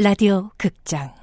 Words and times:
라디오 0.00 0.48
극장 0.56 1.17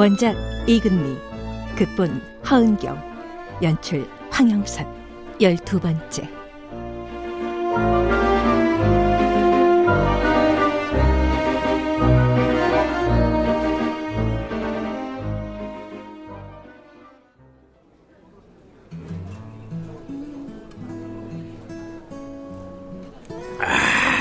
원작 0.00 0.34
이근미, 0.66 1.14
극본 1.76 2.22
허은경, 2.50 2.98
연출 3.62 4.08
황영선, 4.30 4.86
열두 5.38 5.78
번째. 5.78 6.26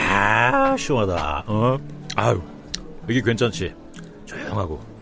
아, 0.10 0.76
시원하다. 0.78 1.44
어? 1.48 1.78
아유, 2.18 2.42
여기 3.08 3.22
괜찮지? 3.22 3.74
조용하고. 4.26 4.99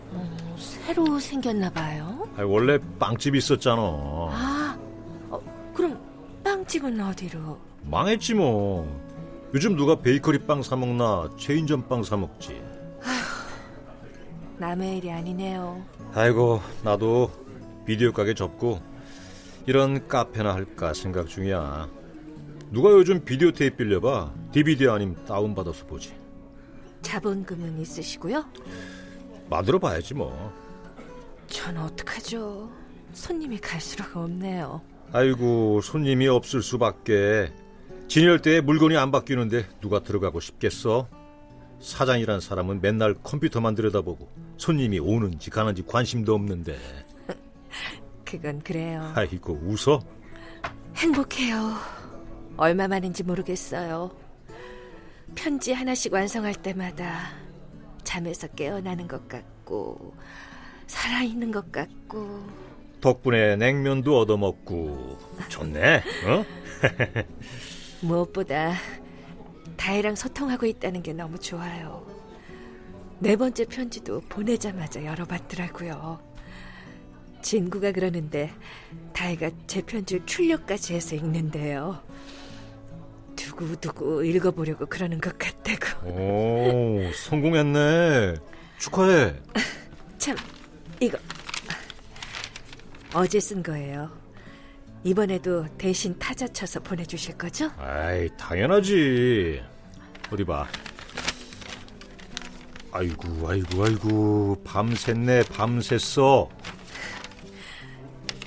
생겼나 1.32 1.68
봐요. 1.70 2.26
아니, 2.36 2.48
원래 2.48 2.78
빵집이 2.98 3.36
있었잖아. 3.36 3.82
아, 3.82 4.78
어, 5.28 5.38
그럼 5.74 5.98
빵집은 6.42 6.98
어디로? 7.00 7.58
망했지 7.84 8.32
뭐. 8.34 8.88
요즘 9.54 9.76
누가 9.76 9.94
베이커리 10.00 10.40
빵 10.46 10.62
사 10.62 10.74
먹나 10.76 11.28
체인점 11.38 11.86
빵 11.86 12.02
사 12.02 12.16
먹지. 12.16 12.60
남의 14.58 14.96
일이 14.98 15.12
아니네요. 15.12 15.80
아이고 16.14 16.60
나도 16.82 17.30
비디오 17.86 18.12
가게 18.12 18.34
접고 18.34 18.80
이런 19.66 20.08
카페나 20.08 20.52
할까 20.54 20.92
생각 20.94 21.28
중이야. 21.28 21.88
누가 22.70 22.90
요즘 22.90 23.22
비디오 23.24 23.52
테이프 23.52 23.76
빌려봐. 23.76 24.32
DVD 24.52 24.88
아님 24.88 25.14
다운 25.26 25.54
받아서 25.54 25.84
보지. 25.86 26.12
자본금은 27.02 27.78
있으시고요? 27.80 28.44
만들어 29.48 29.78
봐야지 29.78 30.14
뭐. 30.14 30.52
전 31.48 31.76
어떡하죠? 31.78 32.70
손님이 33.12 33.58
갈수록 33.58 34.16
없네요. 34.16 34.80
아이고 35.12 35.80
손님이 35.80 36.28
없을 36.28 36.62
수밖에. 36.62 37.52
진열대에 38.08 38.60
물건이 38.60 38.96
안 38.96 39.10
바뀌는데 39.10 39.66
누가 39.80 40.02
들어가고 40.02 40.40
싶겠어? 40.40 41.08
사장이란 41.80 42.40
사람은 42.40 42.80
맨날 42.80 43.14
컴퓨터만 43.22 43.74
들여다보고 43.74 44.28
손님이 44.56 44.98
오는지 44.98 45.50
가는지 45.50 45.82
관심도 45.84 46.34
없는데. 46.34 46.76
그건 48.24 48.60
그래요. 48.60 49.12
아이고 49.14 49.54
웃어? 49.62 50.00
행복해요. 50.96 51.74
얼마 52.56 52.88
만인지 52.88 53.22
모르겠어요. 53.22 54.10
편지 55.34 55.72
하나씩 55.72 56.12
완성할 56.12 56.54
때마다 56.54 57.30
잠에서 58.02 58.48
깨어나는 58.48 59.06
것 59.06 59.28
같고 59.28 60.14
살아있는 60.88 61.52
것 61.52 61.70
같고 61.70 62.44
덕분에 63.00 63.56
냉면도 63.56 64.18
얻어먹고 64.18 65.18
좋네. 65.48 66.02
어? 66.26 66.44
무엇보다 68.02 68.74
다혜랑 69.76 70.16
소통하고 70.16 70.66
있다는 70.66 71.02
게 71.02 71.12
너무 71.12 71.38
좋아요. 71.38 72.04
네 73.20 73.36
번째 73.36 73.64
편지도 73.66 74.20
보내자마자 74.28 75.04
열어봤더라고요. 75.04 76.20
진구가 77.42 77.92
그러는데 77.92 78.50
다혜가 79.12 79.50
제 79.66 79.82
편지를 79.82 80.26
출력까지 80.26 80.94
해서 80.94 81.14
읽는데요. 81.14 82.02
두고두고 83.36 84.24
읽어보려고 84.24 84.86
그러는 84.86 85.20
것 85.20 85.38
같다고. 85.38 86.08
오, 86.08 87.12
성공했네. 87.12 88.34
축하해. 88.78 89.34
참, 90.18 90.36
이거 91.00 91.18
어제 93.14 93.40
쓴 93.40 93.62
거예요. 93.62 94.10
이번에도 95.04 95.66
대신 95.78 96.18
타자 96.18 96.46
쳐서 96.48 96.80
보내주실 96.80 97.38
거죠? 97.38 97.70
아이, 97.78 98.28
당연하지. 98.36 99.62
어디 100.30 100.44
봐. 100.44 100.66
아이고, 102.90 103.48
아이고, 103.48 103.84
아이고. 103.84 104.62
밤샜네, 104.64 105.44
밤샜어. 105.44 106.48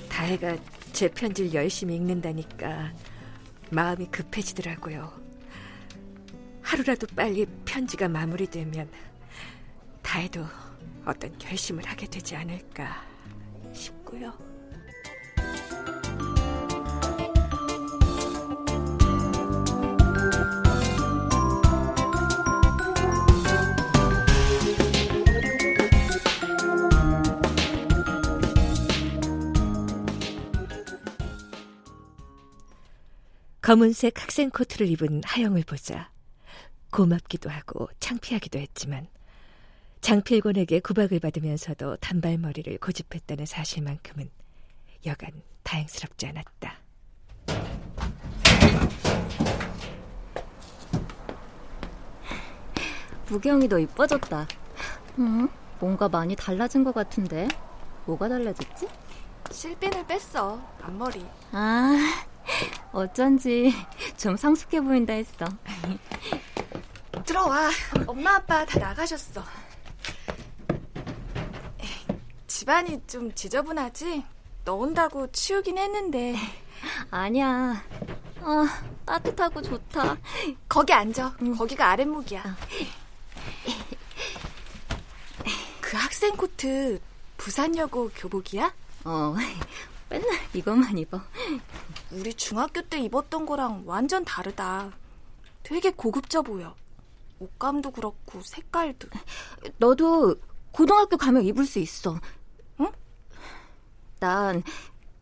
다혜가 0.09 0.57
제 0.91 1.07
편지를 1.09 1.53
열심히 1.53 1.95
읽는다니까 1.95 2.91
마음이 3.71 4.07
급해지더라고요. 4.07 5.11
하루라도 6.61 7.07
빨리 7.15 7.45
편지가 7.65 8.09
마무리되면 8.09 8.89
다혜도 10.01 10.45
어떤 11.05 11.37
결심을 11.37 11.85
하게 11.85 12.07
되지 12.07 12.35
않을까 12.35 13.05
싶고요. 13.73 14.33
검은색 33.61 34.21
학생 34.21 34.49
코트를 34.49 34.89
입은 34.89 35.21
하영을 35.23 35.63
보자 35.63 36.11
고맙기도 36.91 37.49
하고 37.49 37.87
창피하기도 37.99 38.59
했지만 38.59 39.07
장필곤에게 40.01 40.79
구박을 40.79 41.19
받으면서도 41.19 41.97
단발머리를 41.97 42.77
고집했다는 42.79 43.45
사실만큼은 43.45 44.29
여간 45.05 45.29
다행스럽지 45.63 46.27
않았다. 46.27 46.77
무경이 53.29 53.67
너 53.67 53.79
이뻐졌다. 53.79 54.47
응? 55.19 55.47
뭔가 55.79 56.09
많이 56.09 56.35
달라진 56.35 56.83
것 56.83 56.93
같은데. 56.93 57.47
뭐가 58.05 58.27
달라졌지? 58.27 58.87
실핀을 59.51 60.05
뺐어. 60.07 60.59
앞머리. 60.81 61.25
아, 61.51 61.95
어쩐지 62.91 63.71
좀 64.17 64.35
성숙해 64.35 64.81
보인다 64.81 65.13
했어. 65.13 65.45
들어와. 67.25 67.69
엄마 68.07 68.35
아빠 68.35 68.65
다 68.65 68.79
나가셨어. 68.79 69.43
집안이 72.61 73.01
좀 73.07 73.33
지저분하지? 73.33 74.23
너 74.65 74.75
온다고 74.75 75.25
치우긴 75.31 75.79
했는데. 75.79 76.35
아니야. 77.09 77.83
아, 78.39 78.83
따뜻하고 79.03 79.63
좋다. 79.63 80.15
거기 80.69 80.93
앉아. 80.93 81.37
거기가 81.57 81.89
아랫목이야. 81.89 82.43
그 85.81 85.97
학생 85.97 86.37
코트 86.37 87.01
부산여고 87.37 88.11
교복이야? 88.15 88.71
어, 89.05 89.35
맨날 90.09 90.29
이것만 90.53 90.99
입어. 90.99 91.19
우리 92.11 92.31
중학교 92.31 92.83
때 92.83 92.99
입었던 92.99 93.47
거랑 93.47 93.85
완전 93.87 94.23
다르다. 94.23 94.91
되게 95.63 95.89
고급져 95.89 96.43
보여. 96.43 96.75
옷감도 97.39 97.89
그렇고 97.89 98.39
색깔도. 98.43 99.07
너도 99.79 100.35
고등학교 100.71 101.17
가면 101.17 101.41
입을 101.41 101.65
수 101.65 101.79
있어. 101.79 102.19
응? 104.21 104.27
난 104.27 104.63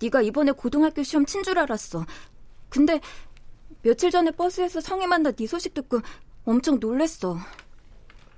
네가 0.01 0.22
이번에 0.22 0.51
고등학교 0.51 1.04
시험 1.04 1.25
친 1.25 1.44
줄 1.44 1.57
알았어. 1.57 2.06
근데 2.69 3.00
며칠 3.81 4.12
전에 4.12 4.31
버스에서 4.31 4.81
성희 4.81 5.07
만나 5.07 5.31
네 5.31 5.48
소식 5.48 5.74
듣고 5.74 6.01
엄청 6.46 6.80
놀랬어. 6.80 7.38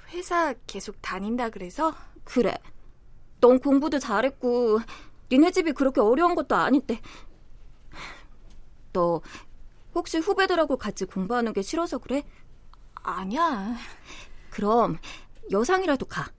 회사 0.10 0.54
계속 0.68 1.02
다닌다 1.02 1.50
그래서? 1.50 1.94
그래. 2.24 2.54
넌 3.40 3.60
공부도 3.60 4.00
잘했고 4.00 4.80
니네 5.32 5.52
집이 5.52 5.72
그렇게 5.74 6.00
어려운 6.02 6.36
것도 6.36 6.56
아닌데. 6.56 7.02
너 8.94 9.22
혹시 9.96 10.18
후배들하고 10.20 10.78
같이 10.78 11.06
공부하는 11.06 11.54
게 11.54 11.62
싫어서 11.62 11.98
그래? 11.98 12.24
아니야. 12.96 13.76
그럼 14.50 15.00
여상이라도 15.52 16.06
가. 16.06 16.30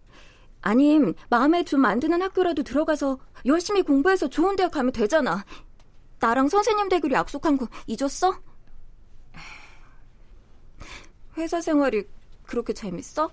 아님 0.61 1.15
마음에 1.29 1.65
좀 1.65 1.81
만드는 1.81 2.23
학교라도 2.23 2.63
들어가서 2.63 3.19
열심히 3.47 3.83
공부해서 3.83 4.29
좋은 4.29 4.56
대학 4.56 4.73
가면 4.73 4.93
되잖아. 4.93 5.44
나랑 6.21 6.49
선생님 6.49 6.89
되기로 6.89 7.15
약속한 7.17 7.56
거 7.56 7.67
잊었어? 7.87 8.39
회사 11.37 11.61
생활이 11.61 12.05
그렇게 12.44 12.73
재밌어? 12.73 13.31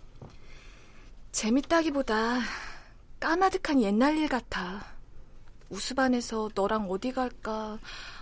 재밌다기보다 1.32 2.40
까마득한 3.20 3.82
옛날 3.82 4.18
일 4.18 4.28
같아. 4.30 4.84
우수반에서 5.70 6.50
너랑 6.56 6.90
어디 6.90 7.12
갈까, 7.12 7.78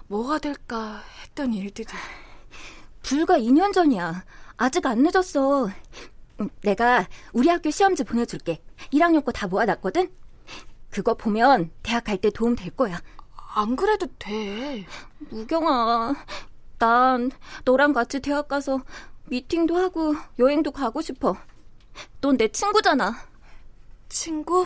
뭐가 0.07 0.39
될까 0.39 1.01
했던 1.21 1.53
일들이. 1.53 1.87
불과 3.03 3.37
2년 3.37 3.71
전이야. 3.71 4.25
아직 4.57 4.85
안 4.85 5.03
늦었어. 5.03 5.69
음, 6.41 6.49
내가 6.61 7.07
우리 7.31 7.47
학교 7.47 7.69
시험지 7.69 8.03
보내줄게. 8.03 8.61
1학년 8.91 9.23
거 9.23 9.31
다 9.31 9.47
모아놨거든? 9.47 10.11
그거 10.97 11.13
보면 11.13 11.69
대학 11.83 12.05
갈 12.05 12.17
때 12.17 12.31
도움 12.31 12.55
될 12.55 12.71
거야. 12.75 12.99
안 13.53 13.75
그래도 13.75 14.07
돼. 14.17 14.83
무경아, 15.29 16.15
난 16.79 17.29
너랑 17.65 17.93
같이 17.93 18.19
대학 18.19 18.47
가서 18.47 18.79
미팅도 19.25 19.75
하고 19.77 20.15
여행도 20.39 20.71
가고 20.71 21.01
싶어. 21.03 21.37
넌 22.19 22.35
내 22.37 22.47
친구잖아. 22.47 23.13
친구? 24.09 24.65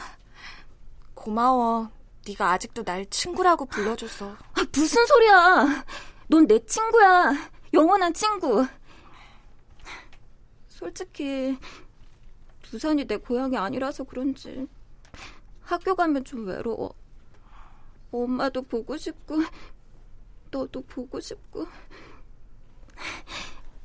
고마워. 1.15 1.89
네가 2.25 2.51
아직도 2.51 2.85
날 2.85 3.05
친구라고 3.09 3.65
불러줘서. 3.65 4.31
아, 4.53 4.65
무슨 4.73 5.05
소리야. 5.05 5.83
넌 6.29 6.47
내 6.47 6.65
친구야. 6.65 7.33
영원한 7.73 8.13
친구. 8.13 8.65
솔직히 10.69 11.57
부산이 12.61 13.05
내 13.05 13.17
고향이 13.17 13.57
아니라서 13.57 14.05
그런지 14.05 14.69
학교 15.71 15.95
가면 15.95 16.25
좀 16.25 16.45
외로워. 16.45 16.93
엄마도 18.11 18.61
보고 18.61 18.97
싶고 18.97 19.37
너도 20.51 20.81
보고 20.81 21.17
싶고 21.17 21.65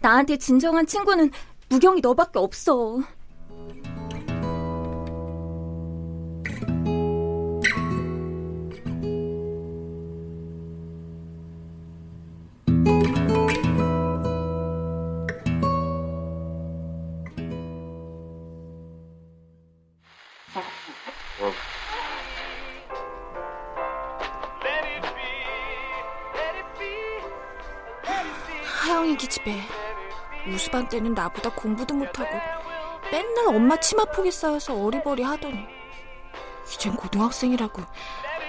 나한테 0.00 0.36
진정한 0.36 0.84
친구는 0.84 1.30
무경이 1.68 2.00
너밖에 2.00 2.40
없어. 2.40 2.98
우수반 30.48 30.88
때는 30.88 31.14
나보다 31.14 31.50
공부도 31.50 31.94
못하고 31.94 32.30
맨날 33.10 33.48
엄마 33.48 33.76
치마폭이 33.76 34.30
쌓여서 34.30 34.82
어리버리 34.82 35.22
하더니 35.22 35.58
이젠 36.72 36.94
고등학생이라고 36.96 37.82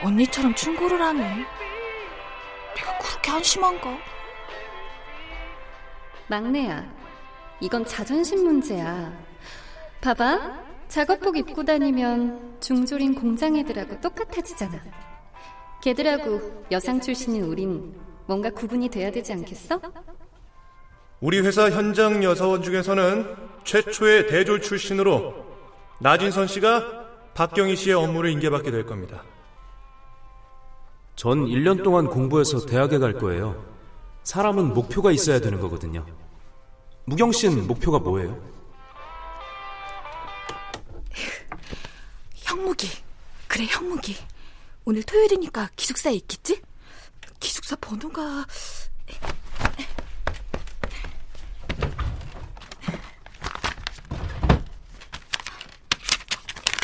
언니처럼 0.04 0.54
충고를 0.56 1.02
하네. 1.02 1.46
내가 2.76 2.98
그렇게 3.00 3.32
한심한가? 3.32 3.98
막내야, 6.28 6.86
이건 7.60 7.86
자존심 7.86 8.44
문제야. 8.44 9.12
봐봐, 10.02 10.66
작업복 10.88 11.38
입고 11.38 11.64
다니면 11.64 12.58
중졸인 12.60 13.16
공장 13.16 13.56
애들하고 13.56 14.00
똑같아지잖아. 14.02 14.80
걔들하고 15.82 16.66
여상 16.72 17.00
출신인 17.00 17.44
우린 17.44 18.00
뭔가 18.26 18.50
구분이 18.50 18.90
돼야 18.90 19.10
되지 19.10 19.34
않겠어? 19.34 19.80
우리 21.20 21.40
회사 21.40 21.70
현장 21.70 22.24
여사원 22.24 22.62
중에서는 22.62 23.36
최초의 23.64 24.28
대졸 24.28 24.62
출신으로 24.62 25.46
나진선 26.00 26.48
씨가 26.48 27.34
박경희 27.34 27.76
씨의 27.76 27.96
업무를 27.96 28.30
인계받게 28.32 28.70
될 28.70 28.86
겁니다. 28.86 29.24
전 31.16 31.46
1년 31.46 31.84
동안 31.84 32.06
공부해서 32.08 32.66
대학에 32.66 33.00
갈 33.00 33.14
거예요. 33.14 33.66
사람은 34.24 34.74
목표가 34.74 35.12
있어야 35.12 35.40
되는 35.40 35.60
거거든요. 35.60 36.06
무경 37.06 37.32
씨는 37.32 37.66
목표가 37.66 37.98
뭐예요? 37.98 38.40
형무기. 42.36 42.90
그래, 43.48 43.66
형무기. 43.68 44.18
오늘 44.86 45.02
토요일이니까 45.04 45.70
기숙사에 45.76 46.14
있겠지? 46.14 46.62
기숙사 47.40 47.76
번호가... 47.78 48.46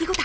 이거다. 0.01 0.23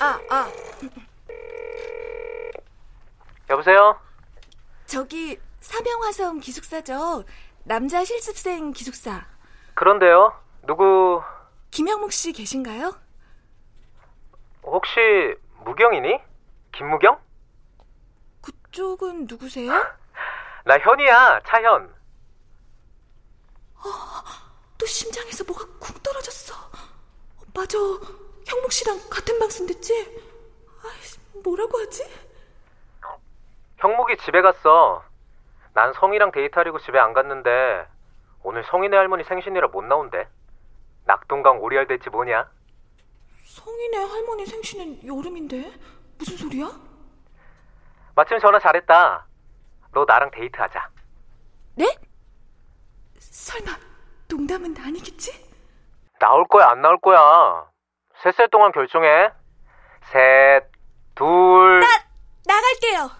아, 0.00 0.18
아. 0.30 0.50
여보세요? 3.50 4.00
저기 4.86 5.38
사명화성 5.60 6.40
기숙사죠. 6.40 7.24
남자 7.64 8.04
실습생 8.04 8.72
기숙사. 8.72 9.26
그런데요? 9.74 10.32
누구 10.66 11.22
김영묵 11.70 12.12
씨 12.12 12.32
계신가요? 12.32 12.94
혹시 14.62 15.00
무경이니? 15.64 16.18
김무경? 16.72 17.18
그쪽은 18.40 19.26
누구세요? 19.28 19.72
나 20.64 20.78
현이야, 20.78 21.40
차현. 21.46 21.94
또 24.78 24.86
심장에서 24.86 25.44
뭐가 25.44 25.66
쿵 25.78 25.94
떨어졌어. 26.02 26.54
맞아. 27.54 27.76
형묵 28.46 28.72
씨랑 28.72 28.98
같은 29.10 29.38
방 29.38 29.48
쓴댔지? 29.48 29.94
아이, 30.82 31.40
뭐라고 31.42 31.78
하지? 31.78 32.04
형목이 33.78 34.16
집에 34.18 34.42
갔어. 34.42 35.04
난 35.72 35.92
성이랑 35.94 36.32
데이트하려고 36.32 36.78
집에 36.80 36.98
안 36.98 37.12
갔는데 37.12 37.86
오늘 38.42 38.64
성인의 38.64 38.98
할머니 38.98 39.24
생신이라 39.24 39.68
못 39.68 39.82
나온대. 39.84 40.28
낙동강 41.04 41.60
오리알 41.60 41.86
대지 41.86 42.10
뭐냐? 42.10 42.50
성인의 43.46 44.06
할머니 44.08 44.46
생신은 44.46 45.06
여름인데 45.06 45.72
무슨 46.18 46.36
소리야? 46.36 46.70
마침 48.14 48.38
전화 48.38 48.58
잘했다. 48.58 49.26
너 49.92 50.04
나랑 50.06 50.30
데이트하자. 50.30 50.90
네? 51.76 51.86
설마 53.18 53.70
농담은 54.28 54.76
아니겠지? 54.76 55.48
나올 56.18 56.46
거야, 56.48 56.68
안 56.68 56.82
나올 56.82 56.98
거야. 57.00 57.66
셋살 58.22 58.48
동안 58.50 58.70
결정해. 58.72 59.30
셋, 60.12 60.70
둘. 61.14 61.80
나갈게요. 62.46 63.10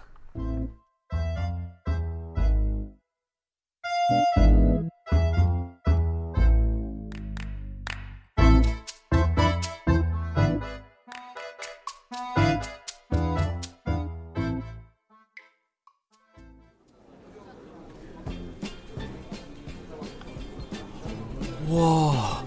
와, 21.69 22.43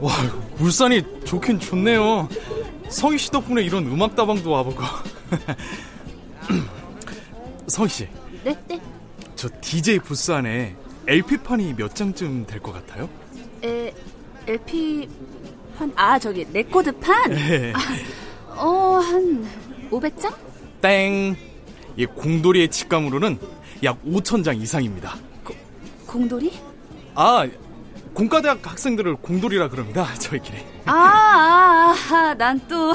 와, 0.00 0.41
울산이 0.62 1.02
좋긴 1.24 1.58
좋네요. 1.58 2.28
성희 2.88 3.18
씨 3.18 3.30
덕분에 3.32 3.62
이런 3.62 3.84
음악 3.86 4.14
다방도 4.14 4.48
와보고. 4.50 4.80
성희 7.66 7.88
씨, 7.88 8.08
네, 8.44 8.56
네. 8.68 8.80
저 9.34 9.48
DJ 9.60 9.98
부스 9.98 10.30
안에 10.30 10.76
LP판이 11.08 11.74
몇 11.74 11.94
장쯤 11.96 12.46
될 12.46 12.60
것 12.60 12.72
같아요? 12.72 13.08
에, 13.64 13.92
LP 14.46 15.08
판, 15.76 15.92
아, 15.96 16.16
저기, 16.18 16.46
레코드판? 16.52 17.30
네. 17.30 17.72
어, 18.50 19.00
한 19.02 19.44
500장? 19.90 20.32
땡. 20.80 21.34
이 21.96 22.06
공돌이의 22.06 22.68
직감으로는 22.68 23.38
약 23.82 24.00
5천 24.04 24.44
장 24.44 24.56
이상입니다. 24.56 25.16
공돌이? 26.06 26.52
아, 27.14 27.46
공과대학 28.22 28.64
학생들을 28.64 29.16
공돌이라 29.16 29.68
그럽니다. 29.68 30.14
저희끼리. 30.14 30.58
아, 30.84 30.92
아, 30.94 32.14
아, 32.14 32.34
난 32.34 32.60
또, 32.68 32.94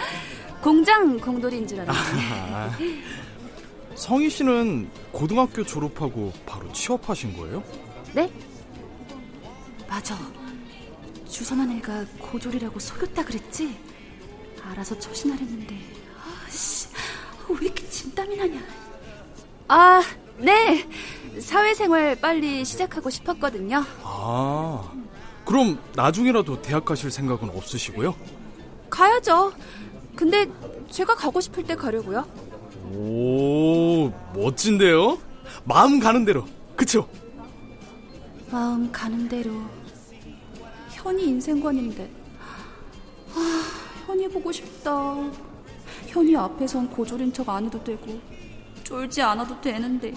공장 0.62 1.18
공돌이인 1.18 1.66
줄 1.66 1.80
알았네. 1.80 1.98
아, 1.98 2.70
성희 3.94 4.30
씨는 4.30 4.88
고등학교 5.10 5.62
졸업하고 5.62 6.32
바로 6.46 6.72
취업하신 6.72 7.36
거예요? 7.36 7.62
네? 8.14 8.32
맞아. 9.86 10.16
주선한 11.28 11.70
애가 11.72 12.06
고졸이라고 12.18 12.78
속였다 12.78 13.26
그랬지? 13.26 13.78
알아서 14.62 14.98
처신하랬는데. 14.98 15.78
아씨, 16.46 16.88
왜 17.50 17.66
이렇게 17.66 17.86
진땀이 17.90 18.36
나냐? 18.38 18.58
아, 19.68 20.02
네. 20.42 20.88
사회생활 21.40 22.16
빨리 22.16 22.64
시작하고 22.64 23.08
싶었거든요. 23.10 23.84
아, 24.02 24.92
그럼 25.44 25.78
나중에라도 25.94 26.60
대학 26.60 26.84
가실 26.84 27.10
생각은 27.10 27.48
없으시고요? 27.50 28.14
가야죠. 28.90 29.52
근데 30.14 30.46
제가 30.90 31.14
가고 31.14 31.40
싶을 31.40 31.64
때 31.64 31.74
가려고요. 31.74 32.26
오, 32.94 34.12
멋진데요? 34.34 35.18
마음 35.64 36.00
가는 36.00 36.24
대로, 36.24 36.44
그쵸? 36.76 37.08
마음 38.50 38.90
가는 38.92 39.28
대로. 39.28 39.52
현이 40.90 41.24
인생관인데. 41.24 42.10
아, 43.34 43.62
현이 44.06 44.28
보고 44.28 44.52
싶다. 44.52 45.14
현이 46.08 46.36
앞에선 46.36 46.90
고졸인 46.90 47.32
척 47.32 47.48
안 47.48 47.64
해도 47.64 47.82
되고, 47.82 48.20
쫄지 48.84 49.22
않아도 49.22 49.58
되는데. 49.62 50.12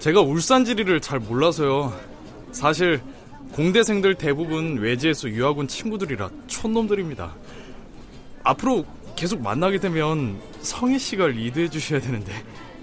제가 0.00 0.20
울산 0.22 0.64
지리를 0.64 1.00
잘 1.02 1.20
몰라서요. 1.20 1.92
사실 2.52 3.00
공대생들 3.52 4.14
대부분 4.14 4.78
외지에서 4.78 5.28
유학 5.28 5.58
온 5.58 5.68
친구들이라 5.68 6.30
촌놈들입니다. 6.46 7.34
앞으로 8.42 8.86
계속 9.14 9.42
만나게 9.42 9.78
되면 9.78 10.40
성희 10.62 10.98
씨가 10.98 11.26
리드해 11.26 11.68
주셔야 11.68 12.00
되는데 12.00 12.32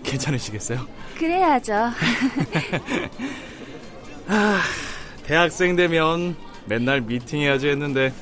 괜찮으시겠어요? 0.04 0.86
그래야죠. 1.18 1.74
아, 4.28 4.62
대학생 5.24 5.76
되면 5.76 6.36
맨날 6.66 7.02
미팅해야지 7.02 7.68
했는데 7.70 8.14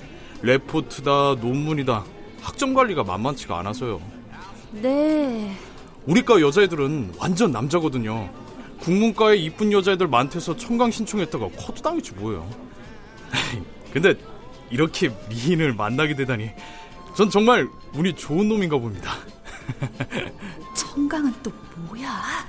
레포트다 0.42 1.36
논문이다 1.42 2.06
학점 2.42 2.74
관리가 2.74 3.04
만만치가 3.04 3.60
않아서요. 3.60 4.00
네. 4.72 5.54
우리과 6.06 6.40
여자애들은 6.40 7.16
완전 7.18 7.52
남자거든요. 7.52 8.45
국문과에 8.82 9.38
이쁜 9.38 9.72
여자애들 9.72 10.08
많대서 10.08 10.56
청강 10.58 10.92
신청했다가 10.92 11.50
커트 11.58 11.82
당했지 11.82 12.14
뭐예요. 12.14 12.48
근데 13.92 14.14
이렇게 14.70 15.10
미인을 15.30 15.74
만나게 15.74 16.16
되다니 16.16 16.50
전 17.16 17.30
정말 17.30 17.68
운이 17.94 18.14
좋은 18.14 18.48
놈인가 18.50 18.78
봅니다. 18.78 19.12
청강은 20.76 21.34
또 21.42 21.52
뭐야? 21.88 22.46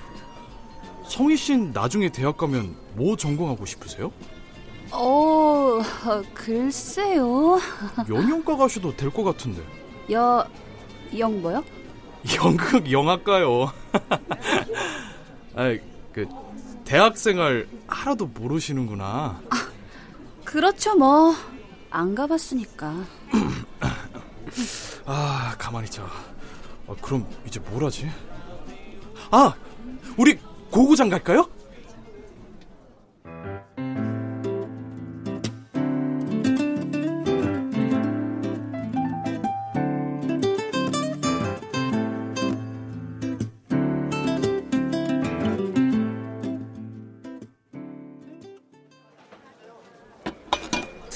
성희 1.09 1.37
씨는 1.37 1.73
나중에 1.73 2.09
대학 2.11 2.37
가면 2.37 2.75
뭐 2.95 3.17
전공하고 3.17 3.65
싶으세요? 3.65 4.11
어, 4.91 5.81
글쎄요. 6.35 7.59
연영과 8.09 8.57
가셔도 8.57 8.95
될 8.97 9.11
것 9.11 9.25
같은데. 9.25 9.63
여, 10.13 10.47
영 11.17 11.41
뭐요? 11.41 11.63
연극 12.37 12.91
영화과요. 12.91 13.73
아, 15.55 15.77
그 16.17 16.27
대학생활 16.87 17.69
하나도 17.87 18.29
모르시는구나. 18.29 19.39
아, 19.51 19.69
그렇죠 20.47 20.97
뭐. 20.97 21.35
안 21.91 22.15
가봤으니까. 22.15 23.05
아, 25.05 25.55
가만히 25.59 25.85
있자. 25.85 26.05
아, 26.05 26.95
그럼 27.03 27.27
이제 27.47 27.61
뭘 27.61 27.85
하지? 27.85 28.11
아, 29.31 29.55
우리 30.17 30.39
고구장 30.71 31.11
갈까요? 31.11 31.51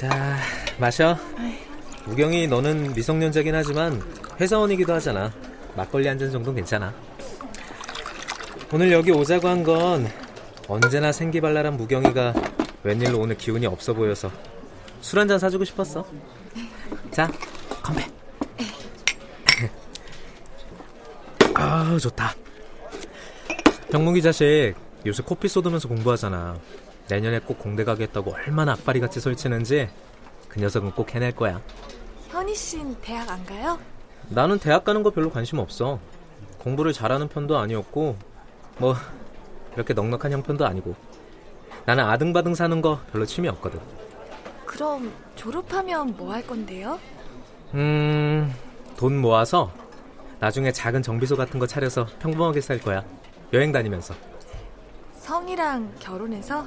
자, 0.01 0.37
마셔. 0.79 1.17
우경이 2.07 2.47
너는 2.47 2.95
미성년자긴 2.95 3.55
하지만 3.55 4.03
회사원이기도 4.41 4.95
하잖아. 4.95 5.31
막걸리 5.77 6.09
한 6.09 6.19
잔 6.19 6.31
정도는 6.31 6.57
괜찮아. 6.57 6.93
오늘 8.73 8.93
여기 8.93 9.11
오자고 9.11 9.49
한 9.49 9.63
건 9.63 10.09
언제나 10.69 11.13
생기발랄한 11.13 11.77
무경이가 11.77 12.33
웬일로 12.83 13.19
오늘 13.19 13.37
기운이 13.37 13.67
없어 13.67 13.93
보여서 13.93 14.31
술 15.03 15.19
한 15.19 15.29
잔 15.29 15.39
사주고 15.39 15.65
싶었어. 15.65 16.07
자, 17.11 17.31
건배. 17.83 18.07
아, 21.55 21.99
좋다. 22.01 22.35
병문기 23.91 24.23
자식 24.23 24.75
요새 25.05 25.23
코피 25.23 25.49
쏟으면서 25.49 25.89
공부하잖아. 25.89 26.57
내년에 27.11 27.41
꼭 27.41 27.59
공대 27.59 27.83
가겠다고 27.85 28.33
얼마나 28.35 28.73
악바리 28.73 29.01
같이 29.01 29.21
설치는지 29.21 29.89
그 30.49 30.61
녀석은 30.61 30.93
꼭 30.93 31.13
해낼 31.15 31.33
거야. 31.33 31.61
현희 32.29 32.55
씨는 32.55 32.97
대학 33.03 33.29
안 33.29 33.45
가요? 33.45 33.79
나는 34.29 34.59
대학 34.59 34.85
가는 34.85 35.03
거 35.03 35.11
별로 35.11 35.29
관심 35.31 35.59
없어. 35.59 35.99
공부를 36.59 36.93
잘하는 36.93 37.29
편도 37.29 37.59
아니었고 37.59 38.17
뭐 38.79 38.95
이렇게 39.75 39.93
넉넉한 39.93 40.31
형편도 40.31 40.65
아니고 40.65 40.95
나는 41.87 42.05
아등바등 42.05 42.55
사는 42.55 42.81
거 42.81 43.01
별로 43.13 43.27
취미 43.27 43.49
없거든. 43.49 43.81
그럼 44.65 45.13
졸업하면 45.35 46.17
뭐 46.17 46.33
할 46.33 46.47
건데요? 46.47 46.99
음, 47.75 48.55
돈 48.97 49.17
모아서 49.19 49.73
나중에 50.39 50.71
작은 50.71 51.03
정비소 51.03 51.37
같은 51.37 51.59
거 51.59 51.67
차려서 51.67 52.07
평범하게 52.21 52.61
살 52.61 52.79
거야. 52.79 53.05
여행 53.53 53.73
다니면서. 53.73 54.15
성이랑 55.15 55.93
결혼해서? 55.99 56.67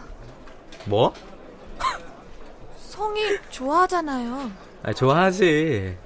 뭐? 0.86 1.14
성이 2.78 3.22
좋아하잖아요. 3.50 4.52
아, 4.84 4.94
좋아하지. 4.94 5.98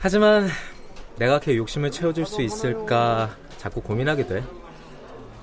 하지만 0.00 0.48
내가 1.16 1.38
걔 1.40 1.56
욕심을 1.56 1.90
채워줄 1.90 2.26
수 2.26 2.42
있을까 2.42 3.30
자꾸 3.56 3.80
고민하게 3.80 4.26
돼. 4.26 4.44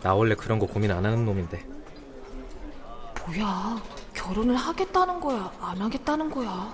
나 0.01 0.13
원래 0.13 0.35
그런 0.35 0.59
거 0.59 0.65
고민 0.65 0.91
안 0.91 1.05
하는 1.05 1.25
놈인데. 1.25 1.65
뭐야, 3.25 3.81
결혼을 4.13 4.55
하겠다는 4.55 5.19
거야, 5.19 5.51
안 5.59 5.81
하겠다는 5.81 6.29
거야? 6.29 6.73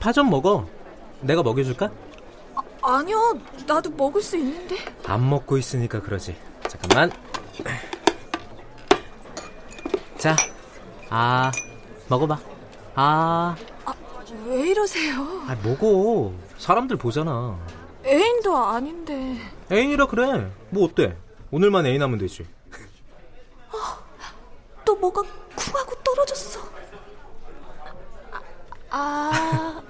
파 0.00 0.12
좀 0.12 0.30
먹어. 0.30 0.66
내가 1.20 1.42
먹여줄까? 1.42 1.90
아, 2.54 2.62
아니요, 2.82 3.38
나도 3.66 3.90
먹을 3.90 4.22
수 4.22 4.36
있는데. 4.36 4.76
안 5.04 5.28
먹고 5.28 5.58
있으니까 5.58 6.00
그러지. 6.00 6.36
잠깐만. 6.68 7.10
자, 10.18 10.34
아, 11.10 11.50
먹어봐. 12.08 12.38
아. 12.94 13.56
아, 13.84 13.94
왜 14.46 14.70
이러세요? 14.70 15.14
아, 15.46 15.56
먹어. 15.62 16.32
사람들 16.58 16.96
보잖아. 16.96 17.58
애인도 18.04 18.56
아닌데. 18.56 19.38
애인이라 19.70 20.06
그래. 20.06 20.50
뭐 20.70 20.84
어때? 20.86 21.16
오늘만 21.50 21.86
애인 21.86 22.02
하면 22.02 22.18
되지. 22.18 22.46
아, 23.72 23.98
또 24.84 24.96
뭐가 24.96 25.22
쿵 25.22 25.74
하고 25.74 25.94
떨어졌어. 26.02 26.60
아, 28.90 29.82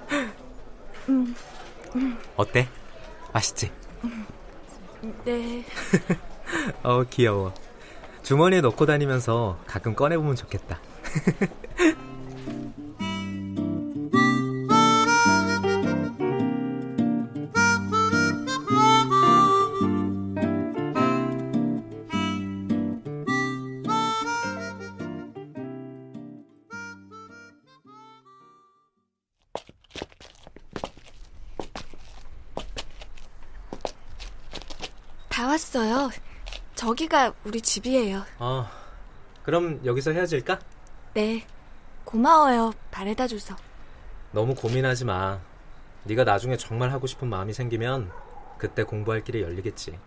음, 1.09 1.35
음. 1.95 2.17
어때? 2.35 2.67
맛있지? 3.31 3.71
네. 5.23 5.63
어, 6.83 7.03
귀여워. 7.09 7.53
주머니에 8.27 8.59
넣고 8.59 8.85
다니면서 8.85 9.57
가끔 9.65 9.95
꺼내보면 9.95 10.35
좋겠다. 10.35 10.75
다 10.75 10.81
저기가 37.07 37.33
우리 37.45 37.61
집이에요. 37.61 38.23
어, 38.37 38.69
그럼 39.43 39.81
여기서 39.85 40.11
헤어질까? 40.11 40.59
네. 41.13 41.45
고마워요. 42.03 42.73
바래다 42.91 43.27
줘서. 43.27 43.55
너무 44.31 44.53
고민하지 44.53 45.05
마. 45.05 45.39
네가 46.03 46.23
나중에 46.23 46.57
정말 46.57 46.91
하고 46.91 47.07
싶은 47.07 47.27
마음이 47.27 47.53
생기면 47.53 48.11
그때 48.57 48.83
공부할 48.83 49.23
길이 49.23 49.41
열리겠지. 49.41 49.97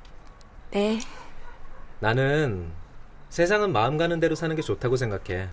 네. 0.71 1.01
나는 1.99 2.71
세상은 3.29 3.73
마음 3.73 3.97
가는 3.97 4.21
대로 4.21 4.35
사는 4.35 4.55
게 4.55 4.63
좋다고 4.63 4.97
생각해. 4.97 5.49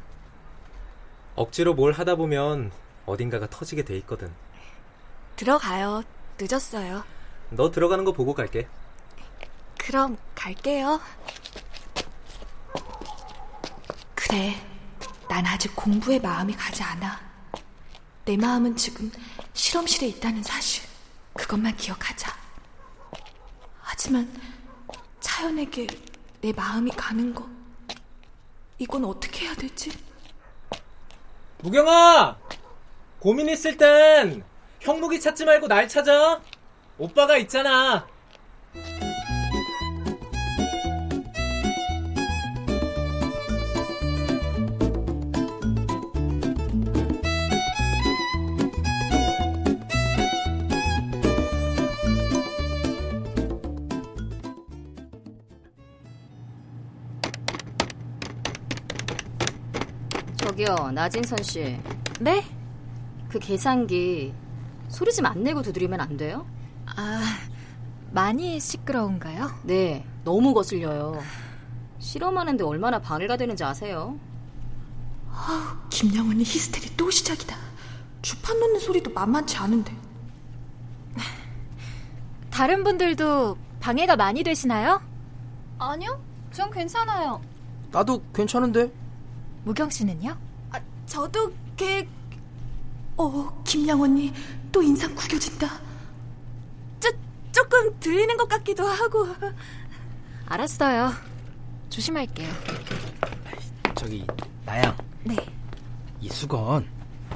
억지로 1.35 1.73
뭘 1.73 1.91
하다 1.93 2.15
보면 2.15 2.71
어딘가가 3.05 3.49
터지게 3.49 3.83
돼 3.83 3.97
있거든. 3.97 4.31
들어가요. 5.35 6.03
늦었어요. 6.39 7.03
너 7.49 7.71
들어가는 7.71 8.03
거 8.05 8.11
보고 8.11 8.33
갈게. 8.33 8.67
그럼 9.87 10.17
갈게요. 10.35 10.99
그래. 14.13 14.53
난 15.29 15.45
아직 15.45 15.73
공부에 15.77 16.19
마음이 16.19 16.53
가지 16.57 16.83
않아. 16.83 17.17
내 18.25 18.35
마음은 18.35 18.75
지금 18.75 19.09
실험실에 19.53 20.07
있다는 20.07 20.43
사실. 20.43 20.83
그것만 21.35 21.77
기억하자. 21.77 22.35
하지만 23.79 24.29
차연에게 25.21 25.87
내 26.41 26.51
마음이 26.51 26.91
가는 26.91 27.33
거. 27.33 27.47
이건 28.79 29.05
어떻게 29.05 29.45
해야 29.45 29.55
되지? 29.55 29.89
무경아! 31.59 32.37
고민 33.21 33.47
있을 33.47 33.77
땐 33.77 34.43
형무기 34.81 35.21
찾지 35.21 35.45
말고 35.45 35.69
날 35.69 35.87
찾아. 35.87 36.41
오빠가 36.97 37.37
있잖아. 37.37 38.16
저기요, 60.47 60.91
나진선 60.93 61.43
씨. 61.43 61.77
네? 62.21 62.45
그 63.27 63.37
계산기 63.37 64.33
소리 64.87 65.11
좀 65.13 65.25
안 65.25 65.43
내고 65.43 65.61
두드리면 65.61 65.99
안 65.99 66.15
돼요? 66.15 66.47
아, 66.85 67.21
많이 68.11 68.57
시끄러운가요? 68.57 69.51
네, 69.63 70.05
너무 70.23 70.53
거슬려요. 70.53 71.21
실험하는데 71.99 72.63
얼마나 72.63 72.99
방해가 72.99 73.35
되는지 73.35 73.65
아세요? 73.65 74.17
아, 75.29 75.77
김양원이 75.89 76.43
히스테리 76.45 76.95
또 76.95 77.11
시작이다. 77.11 77.57
주판 78.21 78.57
놓는 78.57 78.79
소리도 78.79 79.11
만만치 79.11 79.57
않은데. 79.57 79.93
다른 82.49 82.85
분들도 82.85 83.57
방해가 83.81 84.15
많이 84.15 84.43
되시나요? 84.43 85.01
아니요, 85.77 86.21
전 86.53 86.71
괜찮아요. 86.71 87.41
나도 87.91 88.23
괜찮은데. 88.33 88.89
무경 89.67 89.89
씨는요? 89.89 90.33
아, 90.71 90.79
저도 91.05 91.51
걔... 91.75 92.07
어, 93.17 93.61
김양원이 93.65 94.33
또 94.71 94.81
인상 94.81 95.13
구겨진다. 95.13 95.67
쪼, 97.01 97.09
조금 97.51 97.99
들리는 97.99 98.37
것 98.37 98.47
같기도 98.47 98.87
하고. 98.87 99.27
알았어요. 100.45 101.11
조심할게요. 101.89 102.49
저기 103.95 104.25
나양. 104.65 104.95
네. 105.25 105.35
이 106.21 106.29
수건 106.29 106.87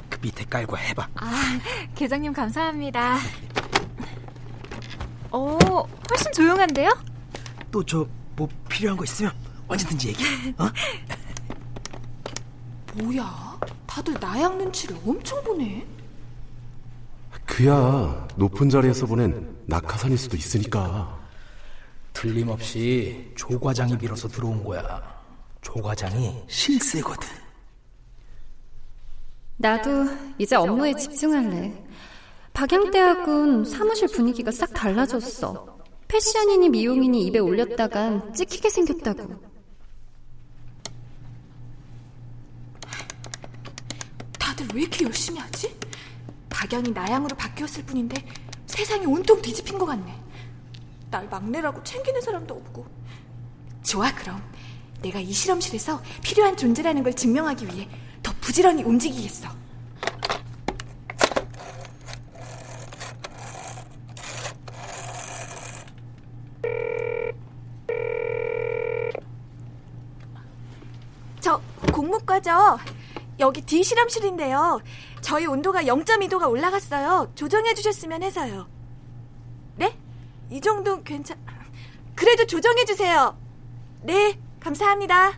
그 0.08 0.18
밑에 0.22 0.46
깔고 0.46 0.78
해봐. 0.78 1.08
아, 1.16 1.60
계장님 1.94 2.32
감사합니다. 2.32 3.18
오, 5.32 5.58
훨씬 6.10 6.32
조용한데요? 6.32 6.90
또 7.70 7.82
저 7.84 8.06
뭐 8.34 8.48
필요한 8.70 8.96
거 8.96 9.04
있으면 9.04 9.30
언제든지 9.68 10.08
얘기해. 10.08 10.54
어? 10.56 10.70
뭐야? 12.94 13.58
다들 13.86 14.14
나양 14.14 14.58
눈치를 14.58 14.96
엄청 15.06 15.42
보네. 15.44 15.86
그야 17.46 18.28
높은 18.36 18.68
자리에서 18.68 19.06
보낸 19.06 19.56
낙하산일 19.66 20.18
수도 20.18 20.36
있으니까. 20.36 21.20
틀림없이 22.12 23.32
조 23.36 23.58
과장이 23.58 23.96
밀어서 23.96 24.28
들어온 24.28 24.62
거야. 24.62 25.02
조 25.60 25.74
과장이 25.74 26.42
실세거든. 26.48 27.28
나도 29.56 30.06
이제 30.38 30.56
업무에 30.56 30.94
집중할래. 30.94 31.72
박양대학은 32.52 33.64
사무실 33.64 34.08
분위기가 34.08 34.50
싹 34.50 34.72
달라졌어. 34.74 35.78
패션이니 36.08 36.68
미용이니 36.68 37.24
입에 37.26 37.38
올렸다간 37.38 38.34
찍히게 38.34 38.68
생겼다고. 38.68 39.40
다들 44.38 44.61
왜 44.72 44.82
이렇게 44.82 45.04
열심히 45.04 45.38
하지? 45.38 45.74
박양이 46.48 46.90
나양으로 46.90 47.36
바뀌었을 47.36 47.84
뿐인데 47.84 48.24
세상이 48.66 49.06
온통 49.06 49.40
뒤집힌 49.42 49.78
것 49.78 49.86
같네. 49.86 50.14
날 51.10 51.28
막내라고 51.28 51.82
챙기는 51.84 52.20
사람도 52.20 52.54
없고. 52.54 52.86
좋아, 53.82 54.14
그럼. 54.14 54.42
내가 55.02 55.18
이 55.18 55.32
실험실에서 55.32 56.00
필요한 56.22 56.56
존재라는 56.56 57.02
걸 57.02 57.14
증명하기 57.14 57.66
위해 57.66 57.88
더 58.22 58.32
부지런히 58.40 58.82
움직이겠어. 58.82 59.48
저 71.40 71.60
공무과죠. 71.92 72.78
여기 73.38 73.60
D 73.62 73.82
실험실인데요. 73.82 74.80
저희 75.20 75.46
온도가 75.46 75.82
0.2도가 75.84 76.48
올라갔어요. 76.48 77.32
조정해 77.34 77.74
주셨으면 77.74 78.22
해서요. 78.22 78.68
네? 79.76 79.96
이 80.50 80.60
정도 80.60 81.02
괜찮... 81.02 81.38
그래도 82.14 82.46
조정해 82.46 82.84
주세요. 82.84 83.36
네, 84.02 84.38
감사합니다. 84.60 85.32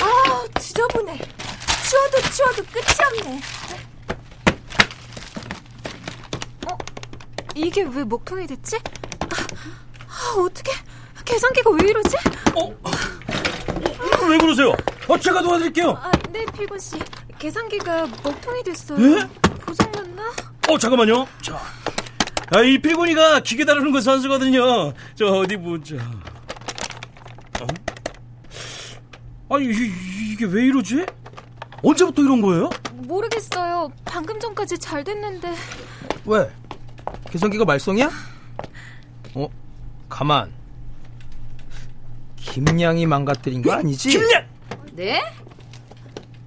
아, 0.00 0.46
지저분해. 0.58 1.18
치워도 1.88 2.20
치워도 2.30 2.62
끝이 2.64 3.22
없네. 3.22 3.40
어? 6.70 6.78
이게 7.54 7.82
왜 7.82 8.04
목통이 8.04 8.46
됐지? 8.46 8.76
아, 8.76 9.26
아 10.08 10.40
어떻게 10.40 10.72
계산기가 11.24 11.70
왜 11.70 11.90
이러지? 11.90 12.16
어? 12.54 12.74
왜 14.28 14.38
그러세요? 14.38 14.72
어, 15.08 15.18
제가 15.18 15.42
도와드릴게요. 15.42 15.90
아, 15.90 16.10
네, 16.30 16.44
필곤 16.56 16.78
씨. 16.78 16.96
계산기가 17.38 18.06
먹통이 18.22 18.62
됐어요. 18.62 18.98
예? 19.18 19.28
고장났나? 19.66 20.22
어, 20.68 20.78
잠깐만요. 20.78 21.26
자, 21.42 21.60
아, 22.54 22.60
이 22.62 22.78
필곤이가 22.78 23.40
기계 23.40 23.64
다루는 23.64 23.90
거 23.92 24.00
선수거든요. 24.00 24.92
저 25.16 25.26
어디 25.26 25.56
보자. 25.56 25.96
어? 27.60 27.66
아니 29.56 29.66
이, 29.66 30.32
이게 30.32 30.44
왜 30.46 30.66
이러지? 30.66 31.04
언제부터 31.82 32.22
이런 32.22 32.40
거예요? 32.40 32.70
모르겠어요. 32.94 33.90
방금 34.04 34.38
전까지 34.38 34.78
잘 34.78 35.02
됐는데. 35.02 35.52
왜? 36.24 36.50
계산기가 37.30 37.64
말썽이야? 37.64 38.08
어? 39.34 39.48
가만. 40.08 40.52
김양이 42.36 43.04
망가뜨린 43.06 43.62
거 43.62 43.72
아니지? 43.72 44.10
김양! 44.10 44.51
네? 44.94 45.22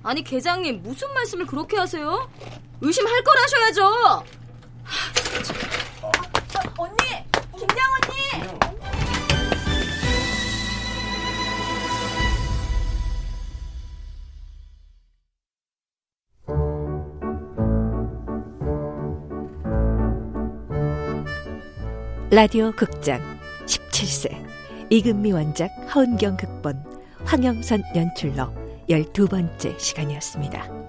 아니 0.03 0.23
계장님 0.23 0.83
무슨 0.83 1.11
말씀을 1.13 1.47
그렇게 1.47 1.77
하세요? 1.77 2.29
의심할 2.81 3.23
걸 3.23 3.37
하셔야죠. 3.37 3.85
어, 6.01 6.11
언니, 6.77 6.97
김양 7.57 7.91
언니. 7.93 8.65
라디오 22.29 22.71
극장 22.73 23.21
17세 23.65 24.45
이금미 24.91 25.31
원작 25.31 25.71
하은경 25.87 26.37
극본 26.37 26.94
황영선 27.25 27.83
연출로 27.95 28.53
12번째 28.87 29.79
시간이었습니다. 29.79 30.84